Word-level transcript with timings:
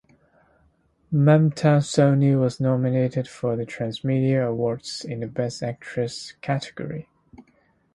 Mamta 1.13 1.77
Soni 1.79 2.33
was 2.35 2.59
nominated 2.59 3.27
for 3.27 3.55
the 3.55 3.67
Transmedia 3.67 4.47
Awards 4.49 5.05
in 5.05 5.19
the 5.19 5.27
Best 5.27 5.61
Actress 5.61 6.31
category. 6.41 7.07